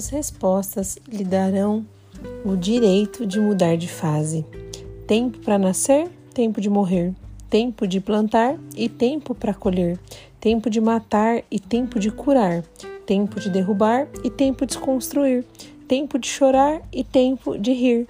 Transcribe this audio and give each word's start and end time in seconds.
Suas 0.00 0.08
respostas 0.08 0.98
lhe 1.06 1.24
darão 1.24 1.84
o 2.42 2.56
direito 2.56 3.26
de 3.26 3.38
mudar 3.38 3.76
de 3.76 3.86
fase. 3.86 4.46
Tempo 5.06 5.36
para 5.40 5.58
nascer, 5.58 6.08
tempo 6.32 6.58
de 6.58 6.70
morrer. 6.70 7.12
Tempo 7.50 7.86
de 7.86 8.00
plantar 8.00 8.58
e 8.74 8.88
tempo 8.88 9.34
para 9.34 9.52
colher. 9.52 9.98
Tempo 10.40 10.70
de 10.70 10.80
matar 10.80 11.42
e 11.50 11.60
tempo 11.60 12.00
de 12.00 12.10
curar. 12.10 12.62
Tempo 13.04 13.38
de 13.38 13.50
derrubar 13.50 14.08
e 14.24 14.30
tempo 14.30 14.64
de 14.64 14.78
construir. 14.78 15.44
Tempo 15.86 16.18
de 16.18 16.28
chorar 16.28 16.80
e 16.90 17.04
tempo 17.04 17.58
de 17.58 17.74
rir. 17.74 18.08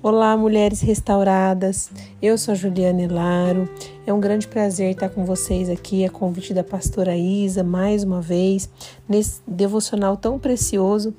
Olá, 0.00 0.36
mulheres 0.36 0.80
restauradas. 0.80 1.90
Eu 2.22 2.38
sou 2.38 2.52
a 2.52 2.54
Juliana 2.54 3.12
Laro. 3.12 3.68
É 4.06 4.12
um 4.12 4.20
grande 4.20 4.46
prazer 4.46 4.92
estar 4.92 5.08
com 5.08 5.24
vocês 5.24 5.68
aqui, 5.68 6.04
a 6.04 6.10
convite 6.10 6.54
da 6.54 6.62
pastora 6.62 7.16
Isa, 7.16 7.64
mais 7.64 8.04
uma 8.04 8.20
vez, 8.20 8.70
nesse 9.08 9.40
devocional 9.44 10.16
tão 10.16 10.38
precioso 10.38 11.12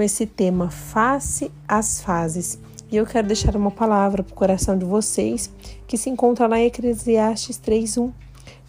com 0.00 0.04
esse 0.04 0.24
tema 0.24 0.70
Face 0.70 1.52
às 1.68 2.00
Fases. 2.00 2.58
E 2.90 2.96
eu 2.96 3.04
quero 3.04 3.26
deixar 3.26 3.54
uma 3.54 3.70
palavra 3.70 4.22
para 4.22 4.32
o 4.32 4.34
coração 4.34 4.78
de 4.78 4.82
vocês 4.82 5.50
que 5.86 5.98
se 5.98 6.08
encontra 6.08 6.46
lá 6.46 6.58
em 6.58 6.68
Eclesiastes 6.68 7.58
3:1. 7.58 8.10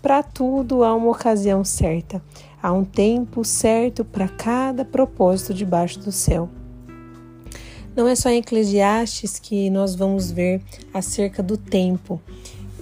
Para 0.01 0.21
tudo 0.23 0.83
há 0.83 0.93
uma 0.93 1.09
ocasião 1.09 1.63
certa, 1.63 2.21
há 2.61 2.73
um 2.73 2.83
tempo 2.83 3.45
certo 3.45 4.03
para 4.03 4.27
cada 4.27 4.83
propósito 4.83 5.53
debaixo 5.53 5.99
do 5.99 6.11
céu. 6.11 6.49
Não 7.95 8.09
é 8.09 8.13
só 8.13 8.29
em 8.29 8.39
Eclesiastes 8.39 9.39
que 9.39 9.69
nós 9.69 9.95
vamos 9.95 10.29
ver 10.31 10.61
acerca 10.93 11.41
do 11.41 11.55
tempo, 11.55 12.19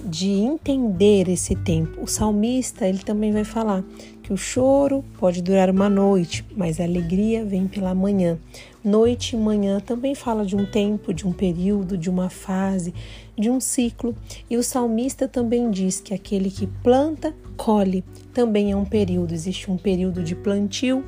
de 0.04 0.28
entender 0.30 1.28
esse 1.28 1.54
tempo. 1.54 2.02
O 2.02 2.06
salmista, 2.06 2.86
ele 2.86 2.98
também 2.98 3.32
vai 3.32 3.44
falar 3.44 3.84
que 4.22 4.32
o 4.32 4.36
choro 4.36 5.04
pode 5.18 5.42
durar 5.42 5.70
uma 5.70 5.88
noite, 5.88 6.44
mas 6.56 6.80
a 6.80 6.84
alegria 6.84 7.44
vem 7.44 7.66
pela 7.66 7.94
manhã. 7.94 8.38
Noite 8.82 9.36
e 9.36 9.38
manhã 9.38 9.80
também 9.80 10.14
fala 10.14 10.46
de 10.46 10.56
um 10.56 10.64
tempo, 10.64 11.12
de 11.12 11.26
um 11.26 11.32
período, 11.32 11.98
de 11.98 12.08
uma 12.08 12.30
fase, 12.30 12.94
de 13.36 13.50
um 13.50 13.60
ciclo. 13.60 14.14
E 14.48 14.56
o 14.56 14.62
salmista 14.62 15.26
também 15.26 15.70
diz 15.70 16.00
que 16.00 16.14
aquele 16.14 16.50
que 16.50 16.66
planta, 16.66 17.34
colhe. 17.56 18.04
Também 18.32 18.70
é 18.70 18.76
um 18.76 18.84
período, 18.84 19.34
existe 19.34 19.70
um 19.70 19.76
período 19.76 20.22
de 20.22 20.34
plantio 20.34 21.04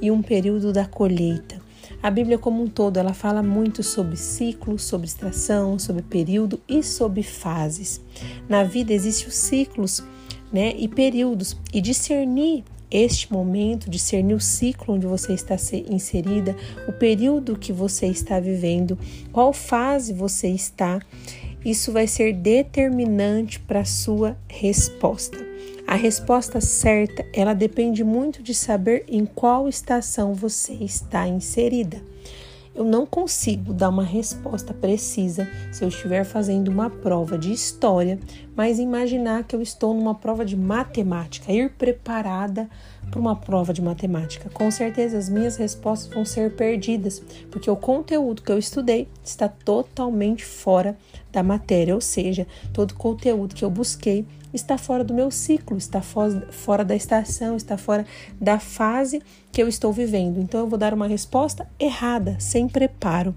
e 0.00 0.10
um 0.10 0.22
período 0.22 0.72
da 0.72 0.86
colheita. 0.86 1.65
A 2.02 2.10
Bíblia 2.10 2.38
como 2.38 2.62
um 2.62 2.68
todo, 2.68 2.98
ela 2.98 3.14
fala 3.14 3.42
muito 3.42 3.82
sobre 3.82 4.16
ciclo, 4.16 4.78
sobre 4.78 5.06
estação, 5.06 5.78
sobre 5.78 6.02
período 6.02 6.60
e 6.68 6.82
sobre 6.82 7.22
fases. 7.22 8.00
Na 8.48 8.62
vida 8.62 8.92
existem 8.92 9.28
os 9.28 9.34
ciclos, 9.34 10.02
né, 10.52 10.74
e 10.76 10.86
períodos 10.86 11.56
e 11.72 11.80
discernir 11.80 12.64
este 12.90 13.32
momento, 13.32 13.90
discernir 13.90 14.34
o 14.34 14.40
ciclo 14.40 14.94
onde 14.94 15.06
você 15.06 15.32
está 15.32 15.56
inserida, 15.90 16.56
o 16.86 16.92
período 16.92 17.58
que 17.58 17.72
você 17.72 18.06
está 18.06 18.38
vivendo, 18.38 18.96
qual 19.32 19.52
fase 19.52 20.12
você 20.12 20.48
está, 20.48 21.00
isso 21.64 21.90
vai 21.90 22.06
ser 22.06 22.32
determinante 22.32 23.58
para 23.58 23.80
a 23.80 23.84
sua 23.84 24.36
resposta. 24.48 25.55
A 25.86 25.94
resposta 25.94 26.60
certa, 26.60 27.24
ela 27.32 27.54
depende 27.54 28.02
muito 28.02 28.42
de 28.42 28.52
saber 28.52 29.04
em 29.06 29.24
qual 29.24 29.68
estação 29.68 30.34
você 30.34 30.72
está 30.72 31.28
inserida. 31.28 32.02
Eu 32.74 32.84
não 32.84 33.06
consigo 33.06 33.72
dar 33.72 33.88
uma 33.88 34.02
resposta 34.02 34.74
precisa 34.74 35.48
se 35.72 35.82
eu 35.82 35.88
estiver 35.88 36.24
fazendo 36.24 36.68
uma 36.68 36.90
prova 36.90 37.38
de 37.38 37.52
história, 37.52 38.18
mas 38.54 38.78
imaginar 38.80 39.44
que 39.44 39.54
eu 39.56 39.62
estou 39.62 39.94
numa 39.94 40.14
prova 40.14 40.44
de 40.44 40.56
matemática, 40.56 41.52
ir 41.52 41.70
preparada 41.70 42.68
para 43.10 43.20
uma 43.20 43.36
prova 43.36 43.72
de 43.72 43.80
matemática. 43.80 44.50
Com 44.50 44.70
certeza 44.70 45.16
as 45.16 45.28
minhas 45.28 45.56
respostas 45.56 46.12
vão 46.12 46.24
ser 46.24 46.54
perdidas, 46.54 47.22
porque 47.50 47.70
o 47.70 47.76
conteúdo 47.76 48.42
que 48.42 48.52
eu 48.52 48.58
estudei 48.58 49.08
está 49.24 49.48
totalmente 49.48 50.44
fora 50.44 50.98
da 51.32 51.42
matéria, 51.42 51.94
ou 51.94 52.00
seja, 52.00 52.46
todo 52.74 52.90
o 52.90 52.96
conteúdo 52.96 53.54
que 53.54 53.64
eu 53.64 53.70
busquei 53.70 54.26
está 54.56 54.76
fora 54.76 55.04
do 55.04 55.14
meu 55.14 55.30
ciclo, 55.30 55.76
está 55.76 56.00
fora 56.02 56.84
da 56.84 56.96
estação, 56.96 57.56
está 57.56 57.78
fora 57.78 58.04
da 58.40 58.58
fase 58.58 59.22
que 59.52 59.62
eu 59.62 59.68
estou 59.68 59.92
vivendo. 59.92 60.40
Então 60.40 60.60
eu 60.60 60.66
vou 60.66 60.78
dar 60.78 60.92
uma 60.92 61.06
resposta 61.06 61.68
errada, 61.78 62.36
sem 62.40 62.68
preparo. 62.68 63.34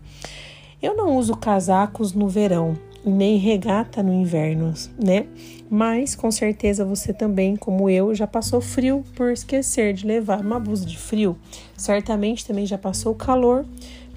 Eu 0.81 0.95
não 0.95 1.17
uso 1.17 1.35
casacos 1.35 2.13
no 2.13 2.27
verão, 2.27 2.77
nem 3.05 3.37
regata 3.37 4.01
no 4.01 4.13
inverno, 4.13 4.73
né? 5.01 5.27
Mas 5.69 6.15
com 6.15 6.31
certeza 6.31 6.83
você 6.83 7.13
também, 7.13 7.55
como 7.55 7.89
eu, 7.89 8.15
já 8.15 8.25
passou 8.25 8.61
frio 8.61 9.03
por 9.15 9.31
esquecer 9.31 9.93
de 9.93 10.07
levar 10.07 10.41
uma 10.41 10.59
blusa 10.59 10.85
de 10.85 10.97
frio. 10.97 11.37
Certamente 11.77 12.45
também 12.45 12.65
já 12.65 12.77
passou 12.77 13.13
calor 13.13 13.65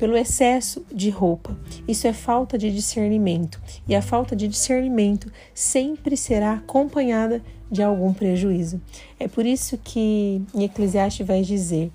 pelo 0.03 0.17
excesso 0.17 0.85
de 0.93 1.11
roupa. 1.11 1.57
Isso 1.87 2.09
é 2.09 2.13
falta 2.13 2.59
de 2.59 2.73
discernimento, 2.73 3.63
e 3.87 3.95
a 3.95 4.03
falta 4.03 4.35
de 4.35 4.49
discernimento 4.49 5.31
sempre 5.55 6.17
será 6.17 6.55
acompanhada 6.55 7.41
de 7.71 7.85
algum 7.85 8.13
prejuízo. 8.13 8.81
É 9.17 9.29
por 9.29 9.47
isso 9.47 9.79
que 9.79 10.43
em 10.53 10.65
Eclesiastes 10.65 11.25
vai 11.25 11.43
dizer: 11.43 11.93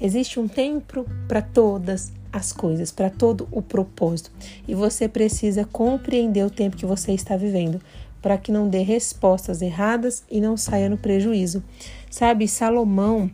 existe 0.00 0.40
um 0.40 0.48
tempo 0.48 1.04
para 1.28 1.42
todas 1.42 2.10
as 2.32 2.50
coisas, 2.50 2.90
para 2.90 3.10
todo 3.10 3.46
o 3.52 3.60
propósito, 3.60 4.32
e 4.66 4.74
você 4.74 5.06
precisa 5.06 5.62
compreender 5.62 6.46
o 6.46 6.50
tempo 6.50 6.78
que 6.78 6.86
você 6.86 7.12
está 7.12 7.36
vivendo 7.36 7.78
para 8.22 8.38
que 8.38 8.52
não 8.52 8.68
dê 8.68 8.82
respostas 8.82 9.62
erradas 9.62 10.24
e 10.30 10.40
não 10.40 10.56
saia 10.56 10.88
no 10.88 10.98
prejuízo. 10.98 11.62
Sabe, 12.10 12.46
Salomão 12.48 13.30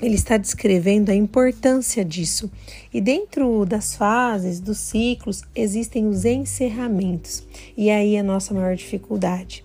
ele 0.00 0.14
está 0.14 0.36
descrevendo 0.36 1.10
a 1.10 1.14
importância 1.14 2.04
disso. 2.04 2.50
E 2.92 3.00
dentro 3.00 3.64
das 3.64 3.94
fases, 3.94 4.60
dos 4.60 4.78
ciclos, 4.78 5.42
existem 5.54 6.06
os 6.06 6.24
encerramentos. 6.24 7.44
E 7.76 7.90
aí 7.90 8.14
é 8.14 8.20
a 8.20 8.24
nossa 8.24 8.54
maior 8.54 8.76
dificuldade. 8.76 9.64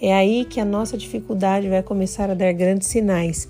É 0.00 0.12
aí 0.12 0.44
que 0.44 0.60
a 0.60 0.64
nossa 0.64 0.96
dificuldade 0.96 1.68
vai 1.68 1.82
começar 1.82 2.30
a 2.30 2.34
dar 2.34 2.52
grandes 2.52 2.88
sinais. 2.88 3.48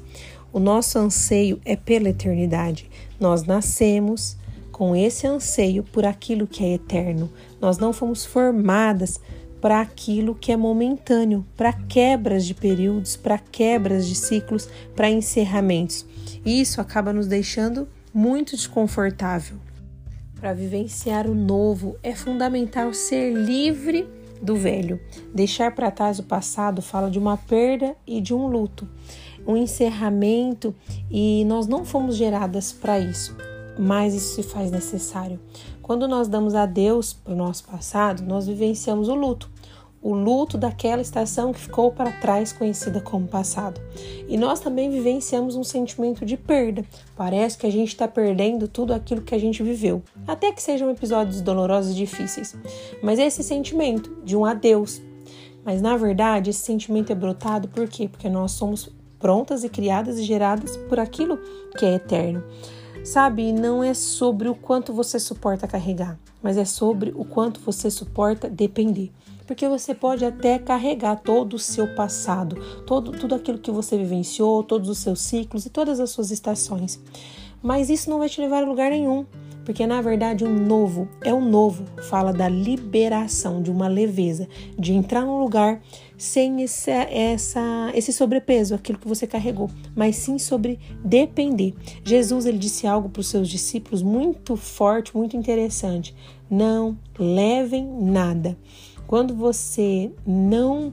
O 0.52 0.58
nosso 0.58 0.98
anseio 0.98 1.60
é 1.64 1.76
pela 1.76 2.10
eternidade. 2.10 2.90
Nós 3.18 3.44
nascemos 3.44 4.36
com 4.70 4.94
esse 4.96 5.26
anseio 5.26 5.82
por 5.82 6.04
aquilo 6.04 6.46
que 6.46 6.64
é 6.64 6.74
eterno. 6.74 7.30
Nós 7.60 7.78
não 7.78 7.92
fomos 7.92 8.24
formadas 8.24 9.20
para 9.62 9.80
aquilo 9.80 10.34
que 10.34 10.50
é 10.50 10.56
momentâneo, 10.56 11.46
para 11.56 11.72
quebras 11.72 12.44
de 12.44 12.52
períodos, 12.52 13.14
para 13.14 13.38
quebras 13.38 14.08
de 14.08 14.16
ciclos, 14.16 14.68
para 14.96 15.08
encerramentos. 15.08 16.04
E 16.44 16.60
isso 16.60 16.80
acaba 16.80 17.12
nos 17.12 17.28
deixando 17.28 17.88
muito 18.12 18.56
desconfortável. 18.56 19.56
Para 20.34 20.52
vivenciar 20.52 21.28
o 21.28 21.34
novo, 21.34 21.96
é 22.02 22.12
fundamental 22.12 22.92
ser 22.92 23.32
livre 23.32 24.08
do 24.42 24.56
velho. 24.56 25.00
Deixar 25.32 25.72
para 25.72 25.92
trás 25.92 26.18
o 26.18 26.24
passado 26.24 26.82
fala 26.82 27.08
de 27.08 27.20
uma 27.20 27.36
perda 27.36 27.94
e 28.04 28.20
de 28.20 28.34
um 28.34 28.48
luto, 28.48 28.88
um 29.46 29.56
encerramento, 29.56 30.74
e 31.08 31.44
nós 31.44 31.68
não 31.68 31.84
fomos 31.84 32.16
geradas 32.16 32.72
para 32.72 32.98
isso, 32.98 33.36
mas 33.78 34.12
isso 34.12 34.34
se 34.34 34.42
faz 34.42 34.72
necessário. 34.72 35.38
Quando 35.80 36.08
nós 36.08 36.26
damos 36.26 36.56
a 36.56 36.66
Deus 36.66 37.12
para 37.12 37.32
o 37.32 37.36
nosso 37.36 37.64
passado, 37.64 38.24
nós 38.24 38.48
vivenciamos 38.48 39.08
o 39.08 39.14
luto 39.14 39.51
o 40.02 40.12
luto 40.12 40.58
daquela 40.58 41.00
estação 41.00 41.52
que 41.52 41.60
ficou 41.60 41.92
para 41.92 42.10
trás, 42.10 42.52
conhecida 42.52 43.00
como 43.00 43.28
passado. 43.28 43.80
E 44.28 44.36
nós 44.36 44.58
também 44.58 44.90
vivenciamos 44.90 45.54
um 45.54 45.62
sentimento 45.62 46.26
de 46.26 46.36
perda. 46.36 46.84
Parece 47.16 47.56
que 47.56 47.66
a 47.66 47.70
gente 47.70 47.88
está 47.88 48.08
perdendo 48.08 48.66
tudo 48.66 48.92
aquilo 48.92 49.22
que 49.22 49.34
a 49.34 49.38
gente 49.38 49.62
viveu, 49.62 50.02
até 50.26 50.50
que 50.50 50.60
sejam 50.60 50.90
episódios 50.90 51.40
dolorosos 51.40 51.92
e 51.92 51.94
difíceis. 51.94 52.56
Mas 53.00 53.20
esse 53.20 53.44
sentimento 53.44 54.12
de 54.24 54.36
um 54.36 54.44
adeus. 54.44 55.00
Mas 55.64 55.80
na 55.80 55.96
verdade, 55.96 56.50
esse 56.50 56.64
sentimento 56.64 57.12
é 57.12 57.14
brotado 57.14 57.68
por 57.68 57.88
quê? 57.88 58.08
Porque 58.08 58.28
nós 58.28 58.52
somos 58.52 58.90
prontas 59.20 59.62
e 59.62 59.68
criadas 59.68 60.18
e 60.18 60.24
geradas 60.24 60.76
por 60.76 60.98
aquilo 60.98 61.38
que 61.78 61.86
é 61.86 61.94
eterno. 61.94 62.42
Sabe, 63.04 63.52
não 63.52 63.82
é 63.82 63.94
sobre 63.94 64.48
o 64.48 64.54
quanto 64.54 64.92
você 64.92 65.18
suporta 65.20 65.66
carregar, 65.68 66.18
mas 66.42 66.56
é 66.56 66.64
sobre 66.64 67.12
o 67.14 67.24
quanto 67.24 67.60
você 67.60 67.90
suporta 67.90 68.48
depender 68.48 69.12
porque 69.52 69.68
você 69.68 69.94
pode 69.94 70.24
até 70.24 70.58
carregar 70.58 71.16
todo 71.16 71.54
o 71.54 71.58
seu 71.58 71.86
passado, 71.94 72.56
todo, 72.86 73.12
tudo 73.12 73.34
aquilo 73.34 73.58
que 73.58 73.70
você 73.70 73.98
vivenciou, 73.98 74.64
todos 74.64 74.88
os 74.88 74.96
seus 74.96 75.20
ciclos 75.20 75.66
e 75.66 75.70
todas 75.70 76.00
as 76.00 76.08
suas 76.08 76.30
estações. 76.30 76.98
Mas 77.62 77.90
isso 77.90 78.08
não 78.08 78.18
vai 78.18 78.30
te 78.30 78.40
levar 78.40 78.62
a 78.62 78.66
lugar 78.66 78.90
nenhum, 78.90 79.26
porque 79.62 79.86
na 79.86 80.00
verdade 80.00 80.42
um 80.42 80.54
novo 80.54 81.06
é 81.20 81.34
um 81.34 81.46
novo, 81.46 81.84
fala 82.08 82.32
da 82.32 82.48
liberação, 82.48 83.60
de 83.60 83.70
uma 83.70 83.88
leveza, 83.88 84.48
de 84.78 84.94
entrar 84.94 85.26
num 85.26 85.38
lugar 85.38 85.82
sem 86.16 86.62
esse, 86.62 86.90
essa, 86.90 87.92
esse 87.94 88.10
sobrepeso, 88.10 88.74
aquilo 88.74 88.98
que 88.98 89.06
você 89.06 89.26
carregou, 89.26 89.68
mas 89.94 90.16
sim 90.16 90.38
sobre 90.38 90.78
depender. 91.04 91.74
Jesus 92.02 92.46
ele 92.46 92.56
disse 92.56 92.86
algo 92.86 93.10
para 93.10 93.20
os 93.20 93.28
seus 93.28 93.50
discípulos 93.50 94.02
muito 94.02 94.56
forte, 94.56 95.14
muito 95.14 95.36
interessante: 95.36 96.14
não 96.50 96.96
levem 97.18 97.86
nada. 97.86 98.56
Quando 99.12 99.34
você 99.34 100.10
não 100.26 100.90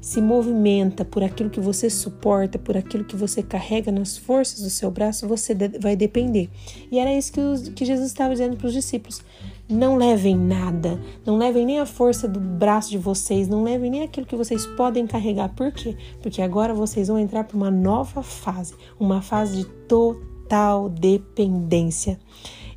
se 0.00 0.20
movimenta 0.20 1.04
por 1.04 1.24
aquilo 1.24 1.50
que 1.50 1.58
você 1.58 1.90
suporta, 1.90 2.56
por 2.56 2.76
aquilo 2.76 3.02
que 3.02 3.16
você 3.16 3.42
carrega 3.42 3.90
nas 3.90 4.16
forças 4.16 4.60
do 4.60 4.70
seu 4.70 4.92
braço, 4.92 5.26
você 5.26 5.56
vai 5.80 5.96
depender. 5.96 6.48
E 6.88 7.00
era 7.00 7.12
isso 7.12 7.32
que, 7.32 7.40
os, 7.40 7.68
que 7.70 7.84
Jesus 7.84 8.06
estava 8.06 8.30
dizendo 8.30 8.56
para 8.56 8.68
os 8.68 8.72
discípulos. 8.72 9.24
Não 9.68 9.96
levem 9.96 10.36
nada, 10.36 11.02
não 11.26 11.36
levem 11.36 11.66
nem 11.66 11.80
a 11.80 11.84
força 11.84 12.28
do 12.28 12.38
braço 12.38 12.90
de 12.90 12.98
vocês, 12.98 13.48
não 13.48 13.64
levem 13.64 13.90
nem 13.90 14.02
aquilo 14.04 14.24
que 14.24 14.36
vocês 14.36 14.64
podem 14.64 15.04
carregar. 15.04 15.48
Por 15.48 15.72
quê? 15.72 15.96
Porque 16.22 16.40
agora 16.40 16.72
vocês 16.72 17.08
vão 17.08 17.18
entrar 17.18 17.42
para 17.42 17.56
uma 17.56 17.72
nova 17.72 18.22
fase, 18.22 18.72
uma 19.00 19.20
fase 19.20 19.56
de 19.56 19.64
total 19.88 20.88
dependência. 20.88 22.20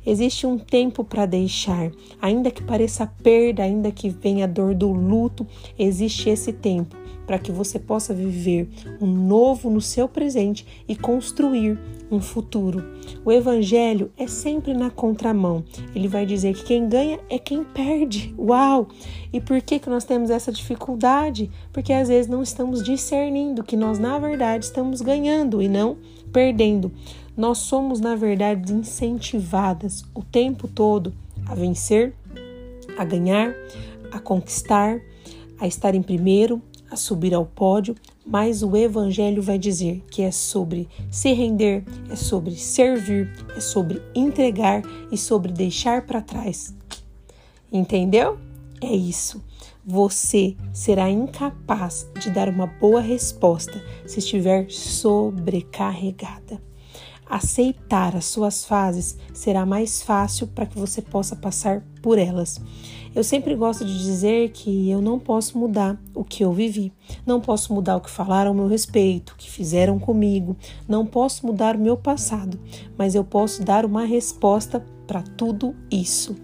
Existe 0.04 0.46
um 0.46 0.58
tempo 0.58 1.04
para 1.04 1.26
deixar, 1.26 1.90
ainda 2.20 2.50
que 2.50 2.62
pareça 2.62 3.06
perda, 3.22 3.62
ainda 3.62 3.90
que 3.92 4.08
venha 4.08 4.44
a 4.44 4.48
dor 4.48 4.74
do 4.74 4.92
luto, 4.92 5.46
existe 5.78 6.28
esse 6.28 6.52
tempo 6.52 6.96
para 7.26 7.38
que 7.38 7.52
você 7.52 7.78
possa 7.78 8.12
viver 8.12 8.68
um 9.00 9.06
novo 9.06 9.70
no 9.70 9.80
seu 9.80 10.08
presente 10.08 10.66
e 10.88 10.96
construir 10.96 11.78
um 12.10 12.20
futuro. 12.20 12.84
O 13.24 13.32
evangelho 13.32 14.10
é 14.18 14.26
sempre 14.26 14.74
na 14.74 14.90
contramão. 14.90 15.64
Ele 15.94 16.08
vai 16.08 16.26
dizer 16.26 16.54
que 16.54 16.64
quem 16.64 16.88
ganha 16.88 17.18
é 17.30 17.38
quem 17.38 17.64
perde. 17.64 18.34
Uau! 18.38 18.88
E 19.32 19.40
por 19.40 19.62
que 19.62 19.78
que 19.78 19.88
nós 19.88 20.04
temos 20.04 20.30
essa 20.30 20.52
dificuldade? 20.52 21.50
Porque 21.72 21.92
às 21.92 22.08
vezes 22.08 22.30
não 22.30 22.42
estamos 22.42 22.82
discernindo 22.82 23.64
que 23.64 23.76
nós 23.76 23.98
na 23.98 24.18
verdade 24.18 24.64
estamos 24.64 25.00
ganhando 25.00 25.62
e 25.62 25.68
não 25.68 25.96
perdendo. 26.32 26.90
Nós 27.36 27.58
somos 27.58 28.00
na 28.00 28.14
verdade 28.14 28.72
incentivadas 28.72 30.04
o 30.14 30.22
tempo 30.22 30.68
todo 30.68 31.14
a 31.46 31.54
vencer, 31.54 32.14
a 32.96 33.04
ganhar, 33.04 33.54
a 34.10 34.18
conquistar, 34.18 35.00
a 35.58 35.66
estar 35.66 35.94
em 35.94 36.02
primeiro, 36.02 36.60
a 36.90 36.96
subir 36.96 37.32
ao 37.32 37.46
pódio, 37.46 37.94
mas 38.26 38.62
o 38.62 38.76
Evangelho 38.76 39.42
vai 39.42 39.58
dizer 39.58 40.04
que 40.10 40.22
é 40.22 40.30
sobre 40.30 40.88
se 41.10 41.32
render, 41.32 41.84
é 42.10 42.16
sobre 42.16 42.54
servir, 42.54 43.32
é 43.56 43.60
sobre 43.60 44.02
entregar 44.14 44.82
e 45.10 45.16
sobre 45.16 45.50
deixar 45.52 46.06
para 46.06 46.20
trás. 46.20 46.74
Entendeu? 47.72 48.38
É 48.80 48.94
isso. 48.94 49.42
Você 49.84 50.54
será 50.72 51.10
incapaz 51.10 52.06
de 52.20 52.30
dar 52.30 52.48
uma 52.48 52.66
boa 52.66 53.00
resposta 53.00 53.82
se 54.06 54.18
estiver 54.18 54.70
sobrecarregada. 54.70 56.60
Aceitar 57.32 58.14
as 58.14 58.26
suas 58.26 58.62
fases 58.62 59.16
será 59.32 59.64
mais 59.64 60.02
fácil 60.02 60.46
para 60.48 60.66
que 60.66 60.78
você 60.78 61.00
possa 61.00 61.34
passar 61.34 61.82
por 62.02 62.18
elas. 62.18 62.60
Eu 63.14 63.24
sempre 63.24 63.54
gosto 63.54 63.86
de 63.86 63.98
dizer 64.04 64.50
que 64.50 64.90
eu 64.90 65.00
não 65.00 65.18
posso 65.18 65.56
mudar 65.56 65.98
o 66.14 66.24
que 66.24 66.44
eu 66.44 66.52
vivi, 66.52 66.92
não 67.24 67.40
posso 67.40 67.72
mudar 67.72 67.96
o 67.96 68.02
que 68.02 68.10
falaram 68.10 68.50
ao 68.50 68.54
meu 68.54 68.66
respeito, 68.66 69.30
o 69.30 69.36
que 69.36 69.50
fizeram 69.50 69.98
comigo, 69.98 70.54
não 70.86 71.06
posso 71.06 71.46
mudar 71.46 71.74
o 71.74 71.78
meu 71.78 71.96
passado, 71.96 72.60
mas 72.98 73.14
eu 73.14 73.24
posso 73.24 73.64
dar 73.64 73.86
uma 73.86 74.04
resposta 74.04 74.84
para 75.06 75.22
tudo 75.22 75.74
isso. 75.90 76.36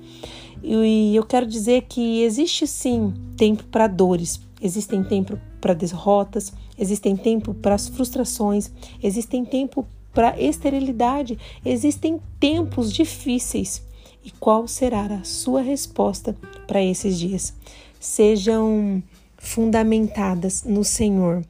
E 0.62 1.14
eu 1.14 1.22
quero 1.22 1.44
dizer 1.44 1.82
que 1.82 2.22
existe 2.22 2.66
sim 2.66 3.12
tempo 3.36 3.64
para 3.64 3.86
dores, 3.86 4.40
existem 4.58 5.04
tempo 5.04 5.38
para 5.60 5.74
derrotas, 5.74 6.50
existem 6.78 7.14
tempo 7.14 7.52
para 7.52 7.74
as 7.74 7.88
frustrações, 7.88 8.72
existem 9.02 9.44
tempo 9.44 9.86
para 10.18 10.36
esterilidade, 10.36 11.38
existem 11.64 12.20
tempos 12.40 12.92
difíceis 12.92 13.80
e 14.24 14.32
qual 14.32 14.66
será 14.66 15.04
a 15.04 15.22
sua 15.22 15.62
resposta 15.62 16.36
para 16.66 16.82
esses 16.82 17.16
dias. 17.16 17.54
Sejam 18.00 19.00
fundamentadas 19.36 20.64
no 20.64 20.82
Senhor 20.82 21.44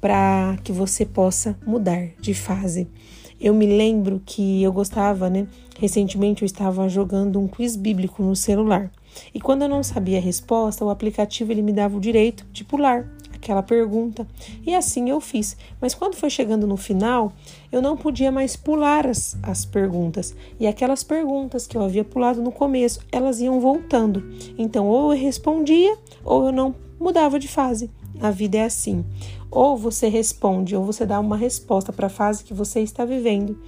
para 0.00 0.56
que 0.64 0.72
você 0.72 1.04
possa 1.04 1.58
mudar 1.66 2.08
de 2.18 2.32
fase. 2.32 2.88
Eu 3.38 3.52
me 3.52 3.66
lembro 3.66 4.22
que 4.24 4.62
eu 4.62 4.72
gostava, 4.72 5.28
né? 5.28 5.46
Recentemente 5.78 6.40
eu 6.40 6.46
estava 6.46 6.88
jogando 6.88 7.38
um 7.38 7.46
quiz 7.46 7.76
bíblico 7.76 8.22
no 8.22 8.34
celular. 8.34 8.90
E 9.34 9.38
quando 9.38 9.60
eu 9.60 9.68
não 9.68 9.82
sabia 9.82 10.16
a 10.16 10.22
resposta, 10.22 10.82
o 10.82 10.88
aplicativo 10.88 11.52
ele 11.52 11.60
me 11.60 11.72
dava 11.72 11.98
o 11.98 12.00
direito 12.00 12.46
de 12.50 12.64
pular 12.64 13.06
aquela 13.36 13.62
pergunta. 13.62 14.26
E 14.66 14.74
assim 14.74 15.08
eu 15.08 15.20
fiz. 15.20 15.56
Mas 15.80 15.94
quando 15.94 16.14
foi 16.14 16.28
chegando 16.28 16.66
no 16.66 16.76
final, 16.76 17.32
eu 17.70 17.80
não 17.80 17.96
podia 17.96 18.32
mais 18.32 18.56
pular 18.56 19.06
as, 19.06 19.36
as 19.42 19.64
perguntas. 19.64 20.34
E 20.58 20.66
aquelas 20.66 21.04
perguntas 21.04 21.66
que 21.66 21.76
eu 21.76 21.82
havia 21.82 22.04
pulado 22.04 22.42
no 22.42 22.52
começo, 22.52 23.00
elas 23.12 23.40
iam 23.40 23.60
voltando. 23.60 24.24
Então, 24.58 24.86
ou 24.86 25.12
eu 25.12 25.20
respondia, 25.20 25.96
ou 26.24 26.46
eu 26.46 26.52
não 26.52 26.74
mudava 26.98 27.38
de 27.38 27.48
fase. 27.48 27.90
A 28.20 28.30
vida 28.30 28.58
é 28.58 28.64
assim. 28.64 29.04
Ou 29.50 29.76
você 29.76 30.08
responde, 30.08 30.74
ou 30.74 30.84
você 30.84 31.06
dá 31.06 31.20
uma 31.20 31.36
resposta 31.36 31.92
para 31.92 32.06
a 32.06 32.10
fase 32.10 32.44
que 32.44 32.54
você 32.54 32.80
está 32.80 33.04
vivendo, 33.04 33.58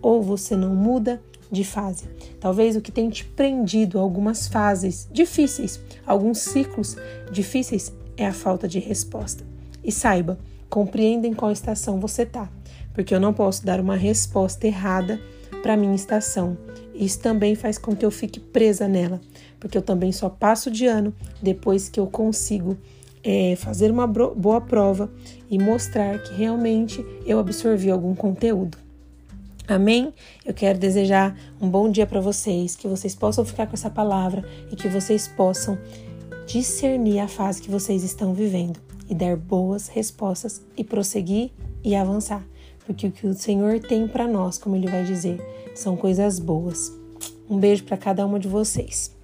ou 0.00 0.22
você 0.22 0.56
não 0.56 0.74
muda 0.74 1.22
de 1.50 1.64
fase. 1.64 2.08
Talvez 2.40 2.76
o 2.76 2.80
que 2.80 2.92
tem 2.92 3.08
te 3.08 3.24
prendido 3.24 3.98
algumas 3.98 4.46
fases 4.48 5.08
difíceis, 5.12 5.80
alguns 6.06 6.38
ciclos 6.38 6.96
difíceis, 7.30 7.92
é 8.16 8.26
a 8.26 8.32
falta 8.32 8.66
de 8.66 8.78
resposta. 8.78 9.44
E 9.82 9.92
saiba, 9.92 10.38
compreenda 10.68 11.26
em 11.26 11.34
qual 11.34 11.52
estação 11.52 12.00
você 12.00 12.22
está, 12.22 12.50
porque 12.92 13.14
eu 13.14 13.20
não 13.20 13.32
posso 13.32 13.64
dar 13.64 13.80
uma 13.80 13.96
resposta 13.96 14.66
errada 14.66 15.20
para 15.62 15.76
minha 15.76 15.94
estação. 15.94 16.56
Isso 16.94 17.20
também 17.20 17.54
faz 17.54 17.78
com 17.78 17.94
que 17.94 18.04
eu 18.04 18.10
fique 18.10 18.40
presa 18.40 18.88
nela, 18.88 19.20
porque 19.60 19.76
eu 19.76 19.82
também 19.82 20.12
só 20.12 20.28
passo 20.28 20.70
de 20.70 20.86
ano 20.86 21.14
depois 21.42 21.88
que 21.88 22.00
eu 22.00 22.06
consigo 22.06 22.76
é, 23.22 23.56
fazer 23.56 23.90
uma 23.90 24.06
boa 24.06 24.60
prova 24.60 25.10
e 25.50 25.58
mostrar 25.58 26.22
que 26.22 26.32
realmente 26.32 27.04
eu 27.26 27.38
absorvi 27.38 27.90
algum 27.90 28.14
conteúdo. 28.14 28.78
Amém? 29.68 30.14
Eu 30.44 30.54
quero 30.54 30.78
desejar 30.78 31.36
um 31.60 31.68
bom 31.68 31.90
dia 31.90 32.06
para 32.06 32.20
vocês, 32.20 32.76
que 32.76 32.86
vocês 32.86 33.16
possam 33.16 33.44
ficar 33.44 33.66
com 33.66 33.74
essa 33.74 33.90
palavra 33.90 34.44
e 34.70 34.76
que 34.76 34.88
vocês 34.88 35.26
possam 35.26 35.76
discernir 36.46 37.18
a 37.18 37.28
fase 37.28 37.60
que 37.60 37.70
vocês 37.70 38.04
estão 38.04 38.32
vivendo 38.32 38.80
e 39.08 39.14
dar 39.14 39.36
boas 39.36 39.88
respostas 39.88 40.62
e 40.76 40.84
prosseguir 40.84 41.50
e 41.82 41.94
avançar, 41.94 42.46
porque 42.84 43.06
o 43.06 43.12
que 43.12 43.26
o 43.26 43.34
Senhor 43.34 43.80
tem 43.80 44.06
para 44.06 44.28
nós, 44.28 44.58
como 44.58 44.76
ele 44.76 44.90
vai 44.90 45.04
dizer, 45.04 45.40
são 45.74 45.96
coisas 45.96 46.38
boas. 46.38 46.92
Um 47.48 47.58
beijo 47.58 47.84
para 47.84 47.96
cada 47.96 48.24
uma 48.24 48.38
de 48.38 48.48
vocês. 48.48 49.15